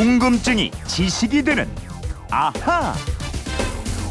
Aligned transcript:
궁금증이 0.00 0.70
지식이 0.86 1.42
되는 1.42 1.68
아하. 2.30 2.94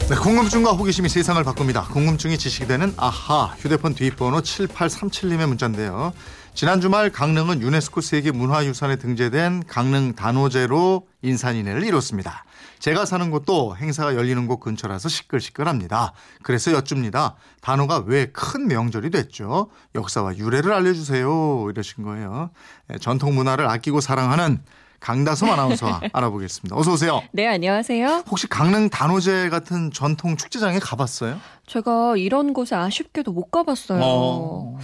네, 0.08 0.16
궁금증과 0.16 0.74
호기심이 0.74 1.10
세상을 1.10 1.44
바꿉니다. 1.44 1.86
궁금증이 1.86 2.38
지식이 2.38 2.68
되는 2.68 2.94
아하 2.96 3.56
휴대폰 3.58 3.96
뒷번호 3.96 4.42
7837님의 4.42 5.48
문자인데요. 5.48 6.14
지난 6.54 6.80
주말 6.80 7.10
강릉은 7.10 7.64
유네스코 7.64 8.02
세계 8.02 8.30
문화유산에 8.30 8.98
등재된 8.98 9.64
강릉 9.66 10.14
단오제로 10.14 11.08
인산인해를 11.24 11.84
이뤘습니다. 11.84 12.46
제가 12.78 13.06
사는 13.06 13.32
곳도 13.32 13.76
행사가 13.76 14.14
열리는 14.14 14.46
곳 14.46 14.60
근처라서 14.60 15.10
시끌시끌합니다. 15.10 16.14
그래서 16.44 16.72
여쭙니다. 16.72 17.36
단오가 17.62 18.04
왜 18.06 18.28
큰 18.32 18.68
명절이 18.68 19.10
됐죠? 19.10 19.72
역사와 19.96 20.38
유래를 20.38 20.72
알려주세요. 20.72 21.68
이러신 21.72 22.04
거예요. 22.04 22.52
네, 22.90 23.00
전통 23.00 23.34
문화를 23.34 23.66
아끼고 23.66 24.02
사랑하는 24.02 24.62
강다솜 25.00 25.50
아나운서 25.50 26.00
알아보겠습니다. 26.14 26.76
어서 26.76 26.94
오세요. 26.94 27.22
네, 27.32 27.48
안녕하세요. 27.48 28.24
혹시 28.30 28.48
강릉 28.48 28.90
단오제 28.90 29.50
같은 29.50 29.92
전통 29.92 30.36
축제장에 30.38 30.80
가봤어요? 30.80 31.40
제가 31.68 32.18
이런 32.18 32.54
곳에 32.54 32.76
아쉽게도 32.76 33.32
못 33.32 33.52
가봤어요. 33.52 34.00
어. 34.04 34.78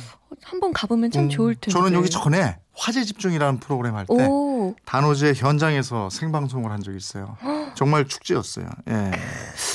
한번 0.43 0.73
가보면 0.73 1.11
참 1.11 1.23
음, 1.25 1.29
좋을 1.29 1.55
텐데. 1.55 1.71
저는 1.71 1.93
여기 1.93 2.09
전에 2.09 2.57
화제 2.75 3.03
집중이라는 3.03 3.59
프로그램 3.59 3.95
할때 3.95 4.13
오, 4.27 4.75
단오제 4.85 5.33
현장에서 5.35 6.09
생방송을 6.09 6.71
한 6.71 6.81
적이 6.81 6.97
있어요. 6.97 7.37
정말 7.75 8.07
축제였어요. 8.07 8.67
예. 8.89 9.11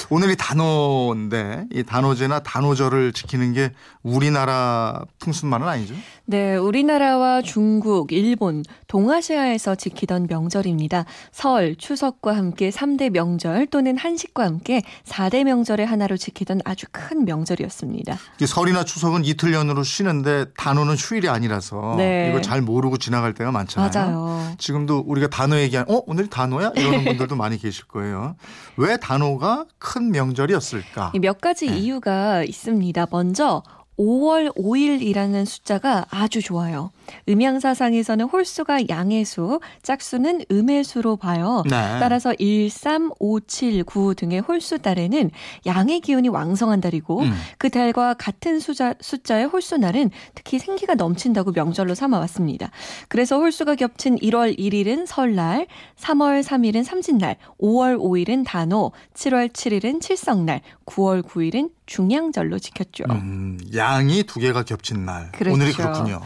오늘이 0.09 0.37
단오인데 0.37 1.67
이 1.73 1.83
단오제나 1.83 2.41
단오절을 2.41 3.13
지키는 3.13 3.53
게 3.53 3.73
우리나라 4.03 5.05
풍습만은 5.19 5.69
아니죠? 5.69 5.95
네, 6.25 6.57
우리나라와 6.57 7.43
중국, 7.43 8.13
일본, 8.13 8.63
동아시아에서 8.87 9.75
지키던 9.75 10.27
명절입니다. 10.29 11.05
설, 11.33 11.77
추석과 11.77 12.37
함께 12.37 12.71
3대 12.71 13.11
명절 13.11 13.67
또는 13.67 13.97
한식과 13.99 14.45
함께 14.45 14.83
4대 15.05 15.45
명절의 15.45 15.87
하나로 15.87 16.17
지키던 16.17 16.61
아주 16.65 16.87
큰 16.91 17.25
명절이었습니다. 17.25 18.17
이 18.41 18.47
설이나 18.47 18.85
추석은 18.85 19.25
이틀 19.25 19.53
연으로 19.53 19.83
쉬는데 19.83 20.47
단오는 20.57 20.95
휴일이 20.95 21.29
아니라서 21.29 21.95
네. 21.97 22.29
이걸 22.29 22.43
잘 22.43 22.63
모르고 22.63 22.90
지나갈 22.99 23.35
때가 23.35 23.51
많잖아요. 23.53 23.91
맞아요. 23.93 24.55
지금도 24.59 25.05
우리가 25.07 25.29
단오 25.29 25.57
얘기한 25.57 25.87
어 25.89 26.03
오늘 26.07 26.29
단오야 26.29 26.73
이러는 26.77 27.05
분들도 27.05 27.37
많이 27.37 27.59
계실 27.59 27.87
거예요. 27.87 28.37
왜 28.77 28.97
단오가 28.97 29.65
큰 29.79 30.11
명절이었을까? 30.11 31.13
이몇 31.15 31.41
가지 31.41 31.67
네. 31.67 31.79
이유가 31.79 32.43
있습니다. 32.45 33.07
먼저 33.11 33.63
5월 33.99 34.55
5일이라는 34.57 35.45
숫자가 35.45 36.07
아주 36.11 36.41
좋아요. 36.41 36.91
음양사상에서는 37.29 38.27
홀수가 38.27 38.89
양의 38.89 39.25
수, 39.25 39.61
짝수는 39.83 40.43
음의 40.51 40.85
수로 40.85 41.17
봐요. 41.17 41.63
네. 41.67 41.77
따라서 42.01 42.35
1, 42.39 42.71
3, 42.71 43.11
5, 43.19 43.41
7, 43.41 43.85
9 43.85 44.15
등의 44.15 44.41
홀수 44.41 44.79
달에는 44.79 45.31
양의 45.67 46.01
기운이 46.01 46.29
왕성한 46.29 46.81
달이고 46.81 47.21
음. 47.21 47.33
그 47.59 47.71
달과 47.71 48.15
같은 48.15 48.61
수자, 48.61 48.95
숫자의 49.01 49.47
홀수 49.47 49.77
날은 49.77 50.11
특히 50.35 50.59
생기가 50.59 50.95
넘친다고 50.95 51.53
명절로 51.53 51.95
삼아왔습니다. 51.95 52.71
그래서 53.09 53.39
홀수가 53.39 53.77
겹친 53.77 54.17
1월 54.17 54.59
1일은 54.59 55.07
설날, 55.07 55.67
3월 55.99 56.43
3일은 56.43 56.85
삼진날, 56.85 57.37
5월 57.61 57.99
5일은 57.99 58.45
단오, 58.45 58.93
7월 59.15 59.53
7일은 59.53 60.01
칠성날, 60.01 60.61
9월 60.87 61.23
9일은 61.23 61.71
중양절로 61.87 62.61
지켰죠. 62.61 63.05
음, 63.11 63.59
양이 63.75 64.23
두 64.23 64.39
개가 64.39 64.63
겹친 64.63 65.05
날. 65.05 65.33
그렇죠. 65.33 65.55
오늘이 65.55 65.73
그렇군요. 65.73 66.21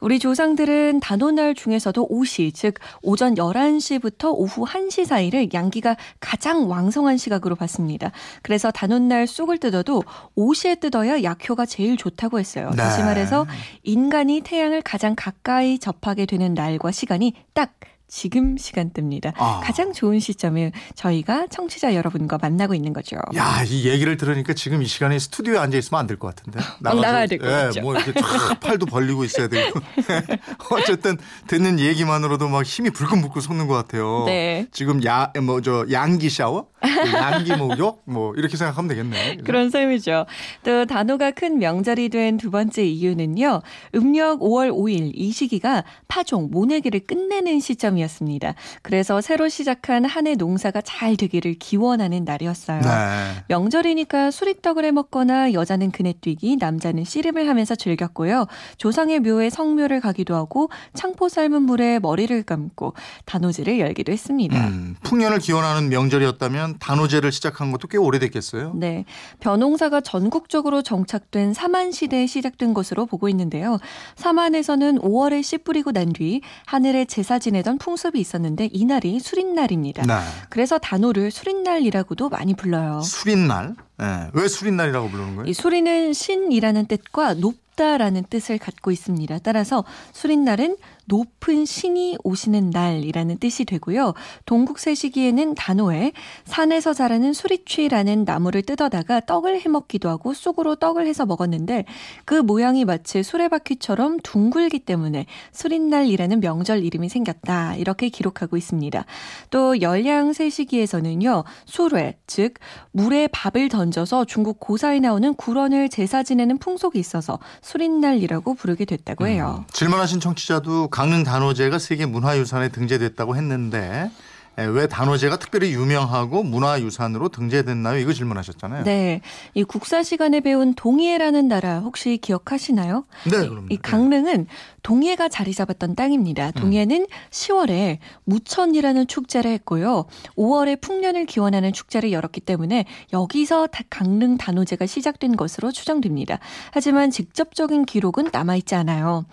우리 0.00 0.18
조 0.18 0.29
상들은 0.34 1.00
단오날 1.00 1.54
중에서도 1.54 2.06
오시, 2.08 2.52
즉 2.52 2.74
오전 3.02 3.34
11시부터 3.34 4.32
오후 4.34 4.64
1시 4.64 5.04
사이를 5.04 5.48
양기가 5.52 5.96
가장 6.20 6.70
왕성한 6.70 7.16
시각으로 7.16 7.54
봤습니다. 7.56 8.12
그래서 8.42 8.70
단오날 8.70 9.26
쑥을 9.26 9.58
뜯어도 9.58 10.02
오시에 10.34 10.76
뜯어야 10.76 11.22
약효가 11.22 11.66
제일 11.66 11.96
좋다고 11.96 12.38
했어요. 12.38 12.70
네. 12.70 12.76
다시 12.76 13.02
말해서 13.02 13.46
인간이 13.82 14.40
태양을 14.40 14.82
가장 14.82 15.14
가까이 15.16 15.78
접하게 15.78 16.26
되는 16.26 16.54
날과 16.54 16.90
시간이 16.90 17.34
딱 17.52 17.72
지금 18.10 18.56
시간대입니다. 18.56 19.32
아. 19.36 19.60
가장 19.62 19.92
좋은 19.92 20.18
시점에 20.18 20.72
저희가 20.94 21.46
청취자 21.46 21.94
여러분과 21.94 22.38
만나고 22.42 22.74
있는 22.74 22.92
거죠. 22.92 23.16
야, 23.36 23.62
이 23.66 23.88
얘기를 23.88 24.16
들으니까 24.16 24.52
지금 24.52 24.82
이 24.82 24.86
시간에 24.86 25.18
스튜디오에 25.18 25.58
앉아 25.58 25.78
있으면 25.78 26.00
안 26.00 26.06
될 26.06 26.18
것 26.18 26.34
같은데. 26.34 26.58
나가서, 26.80 27.02
나가야 27.02 27.26
될것 27.26 27.48
예, 27.48 27.52
같죠. 27.52 27.80
뭐 27.82 27.94
이렇게 27.94 28.12
쫙 28.20 28.58
팔도 28.60 28.86
벌리고 28.86 29.22
있어야 29.24 29.46
되고. 29.48 29.78
어쨌든 30.70 31.16
듣는 31.46 31.78
얘기만으로도 31.78 32.48
막 32.48 32.64
힘이 32.64 32.90
불끈불끈 32.90 33.40
솟는 33.40 33.66
것 33.68 33.74
같아요. 33.74 34.24
네. 34.26 34.66
지금 34.72 35.04
야, 35.04 35.32
뭐 35.42 35.60
저 35.60 35.86
양기 35.92 36.28
샤워, 36.30 36.66
양기 37.14 37.54
목욕, 37.56 38.02
뭐 38.06 38.34
이렇게 38.36 38.56
생각하면 38.56 38.88
되겠네. 38.88 39.36
그런 39.44 39.70
셈이죠. 39.70 40.26
또 40.64 40.86
단오가 40.86 41.30
큰 41.30 41.58
명절이 41.58 42.08
된 42.08 42.30
두 42.38 42.50
번째 42.50 42.84
이유는요. 42.84 43.60
음력 43.96 44.40
5월 44.40 44.70
5일 44.72 45.10
이 45.14 45.30
시기가 45.32 45.84
파종 46.08 46.48
모내기를 46.50 47.00
끝내는 47.00 47.60
시점이었습니다. 47.60 48.54
그래서 48.82 49.20
새로 49.20 49.48
시작한 49.48 50.04
한 50.04 50.26
해 50.26 50.34
농사가 50.34 50.80
잘 50.82 51.16
되기를 51.16 51.54
기원하는 51.54 52.24
날이었어요. 52.24 52.80
네. 52.80 53.44
명절이니까 53.48 54.30
수리떡을 54.30 54.84
해 54.84 54.90
먹거나 54.90 55.52
여자는 55.52 55.90
그네 55.90 56.14
뛰기, 56.20 56.56
남자는 56.58 57.04
씨름을 57.04 57.48
하면서 57.48 57.74
즐겼고요. 57.74 58.46
조상의 58.76 59.20
묘에 59.20 59.50
성묘를 59.50 60.00
가기도 60.00 60.34
하고 60.34 60.70
창포 60.94 61.28
삶은 61.28 61.62
물에 61.62 61.98
머리를 61.98 62.42
감고 62.44 62.94
단오제를 63.24 63.78
열기도 63.80 64.12
했습니다. 64.12 64.66
음, 64.68 64.94
풍년을 65.02 65.38
기원하는 65.38 65.88
명절이었다면 65.88 66.69
단오제를 66.78 67.32
시작한 67.32 67.72
것도 67.72 67.88
꽤 67.88 67.96
오래됐겠어요. 67.98 68.72
네. 68.74 69.04
벼농사가 69.40 70.00
전국적으로 70.02 70.82
정착된 70.82 71.54
사만 71.54 71.92
시대에 71.92 72.26
시작된 72.26 72.74
것으로 72.74 73.06
보고 73.06 73.28
있는데요. 73.30 73.78
사만에서는 74.16 74.98
5월에 74.98 75.42
씨 75.42 75.58
뿌리고 75.58 75.92
난 75.92 76.10
뒤 76.12 76.40
하늘에 76.66 77.04
제사 77.04 77.38
지내던 77.38 77.78
풍습이 77.78 78.18
있었는데 78.18 78.68
이날이 78.72 79.20
수린날입니다. 79.20 80.02
네. 80.02 80.14
그래서 80.48 80.78
단오를 80.78 81.30
수린날이라고도 81.30 82.28
많이 82.28 82.54
불러요. 82.54 83.00
수린날. 83.02 83.74
예, 84.02 84.28
왜 84.32 84.48
수린날이라고 84.48 85.08
부르는 85.08 85.36
거예요? 85.36 85.48
이 85.48 85.52
수리는 85.52 86.12
신이라는 86.12 86.86
뜻과 86.86 87.34
높 87.34 87.56
다라는 87.76 88.24
뜻을 88.28 88.58
갖고 88.58 88.90
있습니다. 88.90 89.38
따라서 89.42 89.84
수린날은 90.12 90.76
높은 91.10 91.64
신이 91.66 92.18
오시는 92.22 92.70
날이라는 92.70 93.38
뜻이 93.38 93.64
되고요. 93.64 94.14
동국세 94.46 94.94
시기에는 94.94 95.56
단오에 95.56 96.12
산에서 96.44 96.94
자라는 96.94 97.32
수리취라는 97.32 98.24
나무를 98.24 98.62
뜯어다가 98.62 99.18
떡을 99.20 99.60
해먹기도 99.60 100.08
하고 100.08 100.32
쑥으로 100.32 100.76
떡을 100.76 101.08
해서 101.08 101.26
먹었는데 101.26 101.84
그 102.24 102.34
모양이 102.34 102.84
마치 102.84 103.24
수레바퀴처럼 103.24 104.20
둥글기 104.22 104.78
때문에 104.80 105.26
수린날이라는 105.52 106.40
명절 106.40 106.84
이름이 106.84 107.08
생겼다. 107.08 107.74
이렇게 107.74 108.08
기록하고 108.08 108.56
있습니다. 108.56 109.04
또 109.50 109.80
열량세 109.80 110.48
시기에서는요. 110.48 111.42
수레, 111.64 112.18
즉 112.28 112.54
물에 112.92 113.26
밥을 113.32 113.68
던져서 113.68 114.26
중국 114.26 114.60
고사에 114.60 115.00
나오는 115.00 115.34
구런을 115.34 115.88
제사 115.88 116.22
지내는 116.22 116.58
풍속이 116.58 117.00
있어서 117.00 117.40
수린날이라고 117.62 118.54
부르게 118.54 118.84
됐다고 118.84 119.26
해요. 119.26 119.64
질문하신 119.72 120.20
청취자도 120.20 120.88
강릉 121.00 121.24
단오제가 121.24 121.78
세계 121.78 122.04
문화유산에 122.04 122.68
등재됐다고 122.68 123.34
했는데 123.34 123.78
에, 123.78 124.10
왜 124.56 124.86
단오제가 124.86 125.38
특별히 125.38 125.72
유명하고 125.72 126.42
문화유산으로 126.42 127.30
등재됐나요? 127.30 127.98
이거 127.98 128.12
질문하셨잖아요. 128.12 128.84
네. 128.84 129.22
이 129.54 129.64
국사 129.64 130.02
시간에 130.02 130.40
배운 130.40 130.74
동해라는 130.74 131.48
나라 131.48 131.78
혹시 131.78 132.18
기억하시나요? 132.18 133.04
네, 133.30 133.36
이- 133.44 133.48
그럼요. 133.48 133.66
이 133.70 133.76
강릉은 133.78 134.46
동해가 134.82 135.28
자리 135.28 135.54
잡았던 135.54 135.94
땅입니다. 135.94 136.50
동해는 136.52 137.06
10월에 137.30 137.98
무천이라는 138.24 139.06
축제를 139.06 139.50
했고요. 139.52 140.04
5월에 140.36 140.80
풍년을 140.80 141.26
기원하는 141.26 141.72
축제를 141.72 142.12
열었기 142.12 142.40
때문에 142.40 142.84
여기서 143.12 143.66
다- 143.68 143.82
강릉 143.88 144.36
단오제가 144.36 144.84
시작된 144.86 145.36
것으로 145.36 145.70
추정됩니다. 145.72 146.38
하지만 146.72 147.10
직접적인 147.10 147.84
기록은 147.86 148.28
남아있지 148.32 148.74
않아요. 148.74 149.24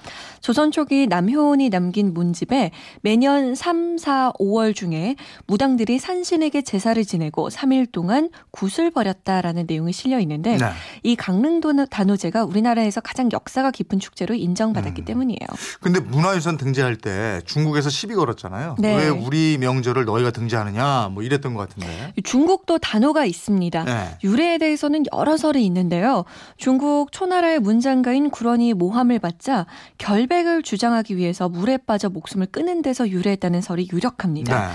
조선 0.41 0.71
초기 0.71 1.07
남효원이 1.07 1.69
남긴 1.69 2.13
문집에 2.13 2.71
매년 3.01 3.55
3, 3.55 3.97
4, 3.97 4.33
5월 4.39 4.75
중에 4.75 5.06
무당들이 5.47 5.99
산신에게 5.99 6.61
제사를 6.61 7.03
지내고 7.03 7.49
3일 7.49 7.91
동안 7.91 8.29
굿을 8.51 8.91
벌였다라는 8.91 9.65
내용이 9.67 9.93
실려 9.93 10.19
있는데 10.19 10.57
네. 10.57 10.65
이 11.03 11.15
강릉 11.15 11.57
단오제가 11.89 12.45
우리나라에서 12.45 13.01
가장 13.01 13.29
역사가 13.31 13.71
깊은 13.71 13.99
축제로 13.99 14.35
인정받았기 14.35 15.01
음. 15.01 15.05
때문이에요. 15.05 15.47
근데 15.81 15.99
문화유산 15.99 16.57
등재할 16.57 16.95
때 16.95 17.41
중국에서 17.45 17.89
시비 17.89 18.15
걸었잖아요. 18.15 18.75
네. 18.79 18.95
왜 18.95 19.09
우리 19.09 19.57
명절을 19.59 20.05
너희가 20.05 20.31
등재하느냐 20.31 21.09
뭐 21.11 21.23
이랬던 21.23 21.53
것 21.53 21.67
같은데. 21.67 22.13
중국도 22.23 22.77
단어가 22.77 23.25
있습니다. 23.25 23.83
네. 23.83 24.17
유래에 24.23 24.57
대해서는 24.59 25.03
여러 25.13 25.37
설이 25.37 25.65
있는데요. 25.65 26.25
중국 26.57 27.11
초나라의 27.11 27.59
문장가인 27.59 28.29
구런이 28.29 28.73
모함을 28.73 29.19
받자 29.19 29.65
결백을 29.97 30.63
주장하기 30.63 31.17
위해서 31.17 31.49
물에 31.49 31.77
빠져 31.77 32.09
목숨을 32.09 32.47
끊은 32.47 32.81
데서 32.81 33.09
유래했다는 33.09 33.61
설이 33.61 33.89
유력합니다. 33.91 34.67
네. 34.67 34.73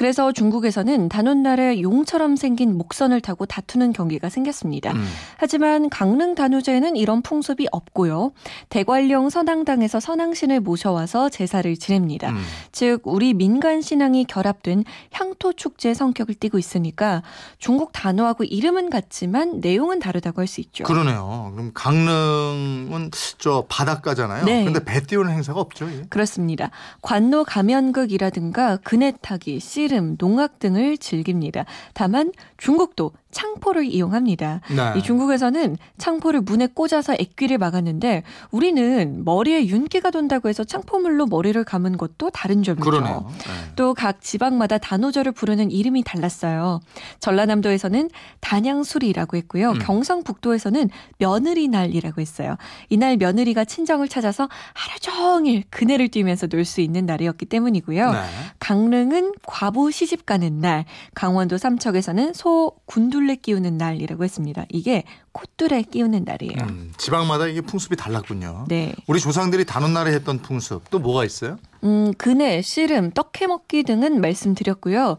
그래서 0.00 0.32
중국에서는 0.32 1.10
단오날에 1.10 1.82
용처럼 1.82 2.34
생긴 2.34 2.78
목선을 2.78 3.20
타고 3.20 3.44
다투는 3.44 3.92
경기가 3.92 4.30
생겼습니다. 4.30 4.92
음. 4.92 5.06
하지만 5.36 5.90
강릉 5.90 6.34
단오제에는 6.34 6.96
이런 6.96 7.20
풍습이 7.20 7.68
없고요. 7.70 8.32
대관령 8.70 9.28
선앙당에서 9.28 10.00
선앙신을 10.00 10.60
모셔와서 10.60 11.28
제사를 11.28 11.76
지냅니다. 11.76 12.30
음. 12.30 12.42
즉 12.72 13.02
우리 13.04 13.34
민간 13.34 13.82
신앙이 13.82 14.24
결합된 14.24 14.84
향토 15.12 15.52
축제 15.52 15.92
성격을 15.92 16.36
띠고 16.36 16.56
있으니까 16.56 17.22
중국 17.58 17.92
단어하고 17.92 18.44
이름은 18.44 18.88
같지만 18.88 19.60
내용은 19.60 19.98
다르다고 19.98 20.40
할 20.40 20.46
수 20.46 20.62
있죠. 20.62 20.84
그러네요. 20.84 21.52
그럼 21.54 21.72
강릉은 21.74 23.10
저 23.36 23.66
바닷가잖아요. 23.68 24.46
네. 24.46 24.64
근데 24.64 24.82
배 24.82 25.02
띄우는 25.02 25.30
행사가 25.30 25.60
없죠. 25.60 25.90
예. 25.92 26.06
그렇습니다. 26.08 26.70
관노 27.02 27.44
가면극이라든가 27.44 28.78
그네 28.78 29.12
타기, 29.20 29.60
씨 29.60 29.89
름, 29.90 30.16
농악 30.16 30.58
등을 30.58 30.98
즐깁니다. 30.98 31.64
다만 31.94 32.32
중국도 32.56 33.12
창포를 33.30 33.84
이용합니다. 33.84 34.60
네. 34.74 34.98
이 34.98 35.02
중국에서는 35.02 35.76
창포를 35.98 36.40
문에 36.40 36.66
꽂아서 36.66 37.14
액귀를 37.18 37.58
막았는데 37.58 38.22
우리는 38.50 39.24
머리에 39.24 39.66
윤기가 39.66 40.10
돈다고 40.10 40.48
해서 40.48 40.64
창포물로 40.64 41.26
머리를 41.26 41.62
감은 41.64 41.96
것도 41.96 42.30
다른 42.30 42.62
점이죠. 42.62 42.82
네. 42.90 43.72
또각 43.76 44.20
지방마다 44.20 44.78
단오절을 44.78 45.32
부르는 45.32 45.70
이름이 45.70 46.02
달랐어요. 46.02 46.80
전라남도에서는 47.20 48.10
단양술이라고 48.40 49.36
했고요. 49.36 49.70
음. 49.70 49.78
경상북도에서는 49.80 50.90
며느리날이라고 51.18 52.20
했어요. 52.20 52.56
이날 52.88 53.16
며느리가 53.16 53.64
친정을 53.64 54.08
찾아서 54.08 54.48
하루 54.74 54.98
종일 55.00 55.64
그네를 55.70 56.08
뛰면서 56.08 56.46
놀 56.46 56.60
수 56.64 56.80
있는 56.82 57.06
날이었기 57.06 57.46
때문이고요. 57.46 58.12
네. 58.12 58.18
강릉은 58.58 59.32
과부 59.46 59.90
시집 59.90 60.26
가는 60.26 60.58
날, 60.60 60.84
강원도 61.14 61.56
삼척에서는 61.58 62.32
소 62.34 62.70
군 62.86 63.10
둘레 63.20 63.36
끼우는 63.36 63.76
날이라고 63.76 64.24
했습니다. 64.24 64.64
이게 64.70 65.04
콧둘에 65.32 65.82
끼우는 65.82 66.24
날이에요. 66.24 66.62
음, 66.62 66.92
지방마다 66.96 67.48
이게 67.48 67.60
풍습이 67.60 67.94
달랐군요. 67.96 68.64
네. 68.68 68.94
우리 69.06 69.20
조상들이 69.20 69.66
단오날에 69.66 70.12
했던 70.14 70.38
풍습 70.38 70.88
또 70.90 70.98
뭐가 70.98 71.26
있어요? 71.26 71.58
음, 71.84 72.14
그네, 72.16 72.62
씨름, 72.62 73.10
떡해 73.10 73.46
먹기 73.46 73.82
등은 73.82 74.22
말씀드렸고요. 74.22 75.18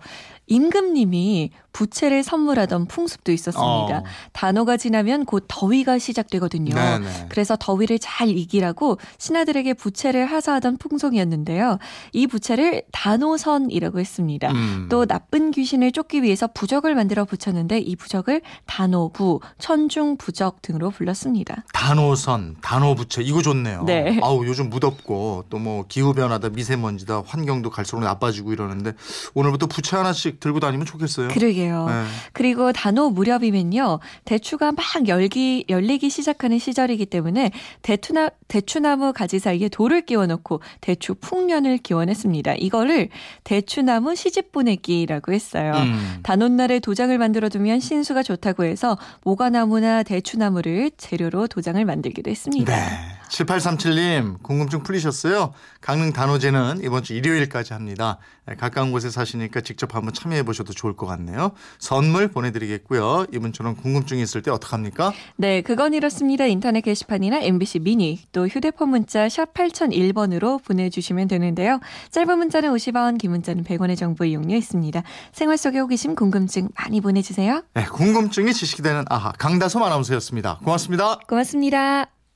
임금님이 0.52 1.52
부채를 1.72 2.22
선물하던 2.24 2.88
풍습도 2.88 3.32
있었습니다. 3.32 4.00
어. 4.00 4.04
단오가 4.34 4.76
지나면 4.76 5.24
곧 5.24 5.46
더위가 5.48 6.00
시작되거든요. 6.00 6.76
네네. 6.76 7.28
그래서 7.30 7.56
더위를 7.58 7.98
잘 8.00 8.28
이기라고 8.28 8.98
신하들에게 9.18 9.74
부채를 9.76 10.26
하사하던 10.26 10.78
풍속이었는데요. 10.78 11.78
이 12.12 12.28
부채를 12.28 12.84
단오선이라고 12.92 14.02
했습니다. 14.02 14.52
음. 14.52 14.88
또 14.90 15.06
나쁜 15.06 15.52
귀신을 15.52 15.94
쫓기 15.94 16.24
위해서 16.24 16.48
부적을 16.48 16.94
만들어 16.96 17.24
붙였는데 17.24 17.80
이 17.80 17.96
부적을 17.96 18.42
단오부, 18.66 19.40
천중부적 19.60 20.62
등으로 20.62 20.90
불렀습니다. 20.90 21.64
단오선, 21.74 22.58
단오부채 22.62 23.22
이거 23.24 23.42
좋네요. 23.42 23.84
네. 23.86 24.20
아우 24.22 24.46
요즘 24.46 24.70
무덥고 24.70 25.46
또 25.50 25.62
뭐 25.62 25.86
기후 25.88 26.16
변화다, 26.16 26.50
미세먼지다, 26.50 27.22
환경도 27.24 27.70
갈수록 27.70 28.02
나빠지고 28.02 28.52
이러는데 28.52 28.94
오늘부터 29.36 29.68
부채 29.68 29.96
하나씩 29.96 30.40
들고 30.42 30.60
다니면 30.60 30.86
좋겠어요. 30.86 31.30
그러게요. 31.30 31.86
네. 31.88 32.04
그리고 32.34 32.74
단오 32.74 33.10
무렵이면요. 33.12 34.00
대추가 34.26 34.74
막 34.74 34.84
열기, 35.08 35.64
열리기 35.70 36.10
시작하는 36.10 36.60
시절이기 36.60 37.06
때문에 37.06 37.52
대추나, 37.84 38.30
대추나무 38.50 39.14
가지 39.14 39.40
사이에 39.40 39.70
돌을 39.70 40.02
끼워놓고 40.02 40.62
대추 40.82 41.16
풍년을 41.16 41.78
기원했습니다. 41.78 42.56
이거를 42.56 43.10
대추나무 43.46 44.16
시집 44.16 44.52
보내기라고 44.52 45.32
했어요. 45.32 45.74
음. 45.76 46.20
단오날에 46.24 46.80
도장을 46.80 47.16
만들어 47.18 47.48
두면 47.48 47.80
신수가 47.80 48.24
좋다고 48.24 48.66
해서 48.66 48.98
모과나무나 49.24 50.04
대추나무를 50.04 50.92
재료로 50.98 51.48
도장을 51.48 51.84
만들기도 51.86 52.30
했습니다. 52.30 52.76
네. 52.76 53.21
7837님 53.32 54.44
궁금증 54.44 54.84
풀리셨어요? 54.84 55.54
강릉 55.80 56.12
단오제는 56.14 56.82
이번 56.84 57.04
주 57.04 57.14
일요일까지 57.14 57.74
합니다. 57.74 58.18
네, 58.46 58.56
가까운 58.56 58.92
곳에 58.92 59.10
사시니까 59.10 59.62
직접 59.62 59.96
한번 59.96 60.14
참여해 60.14 60.44
보셔도 60.44 60.74
좋을 60.74 60.96
것 60.96 61.06
같네요. 61.06 61.52
선물 61.80 62.28
보내드리겠고요. 62.28 63.28
이분처럼 63.34 63.76
궁금증이 63.76 64.22
있을 64.22 64.42
때 64.42 64.52
어떡합니까? 64.52 65.14
네, 65.38 65.62
그건 65.62 65.94
이렇습니다. 65.94 66.46
인터넷 66.46 66.82
게시판이나 66.82 67.40
MBC 67.40 67.80
미니 67.80 68.22
또 68.32 68.48
휴대폰 68.48 68.90
문자 68.90 69.30
샵 69.30 69.54
8001번으로 69.54 70.64
보내주시면 70.64 71.28
되는데요. 71.28 71.80
짧은 72.12 72.38
문자는 72.38 72.70
50원, 72.74 73.18
긴 73.18 73.32
문자는 73.32 73.64
100원의 73.64 73.98
정보 73.98 74.26
이용료 74.26 74.56
있습니다. 74.56 75.02
생활 75.32 75.58
속의 75.58 75.82
호기심, 75.82 76.16
궁금증 76.16 76.70
많이 76.76 77.00
보내주세요. 77.00 77.64
네, 77.74 77.86
궁금증이 77.86 78.54
지식이 78.54 78.82
되는 78.82 79.06
아하 79.10 79.32
강다솜 79.32 79.84
아나운서였습니다. 79.84 80.60
고맙습니다. 80.64 81.20
고맙습니다. 81.28 82.21